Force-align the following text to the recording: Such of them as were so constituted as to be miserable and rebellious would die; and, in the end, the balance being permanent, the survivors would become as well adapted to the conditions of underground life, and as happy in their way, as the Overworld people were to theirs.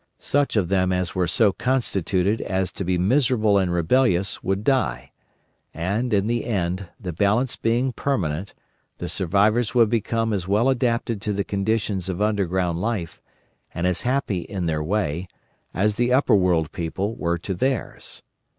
Such 0.17 0.55
of 0.55 0.69
them 0.69 0.91
as 0.91 1.13
were 1.13 1.27
so 1.27 1.51
constituted 1.51 2.41
as 2.41 2.71
to 2.71 2.83
be 2.83 2.97
miserable 2.97 3.59
and 3.59 3.71
rebellious 3.71 4.41
would 4.43 4.63
die; 4.63 5.11
and, 5.75 6.11
in 6.11 6.25
the 6.25 6.43
end, 6.43 6.89
the 6.99 7.13
balance 7.13 7.55
being 7.55 7.91
permanent, 7.93 8.55
the 8.97 9.07
survivors 9.07 9.75
would 9.75 9.91
become 9.91 10.33
as 10.33 10.47
well 10.47 10.69
adapted 10.69 11.21
to 11.21 11.33
the 11.33 11.43
conditions 11.43 12.09
of 12.09 12.19
underground 12.19 12.81
life, 12.81 13.21
and 13.75 13.85
as 13.85 14.01
happy 14.01 14.39
in 14.39 14.65
their 14.65 14.81
way, 14.81 15.27
as 15.71 15.93
the 15.97 16.09
Overworld 16.09 16.71
people 16.71 17.13
were 17.13 17.37
to 17.37 17.53
theirs. 17.53 18.23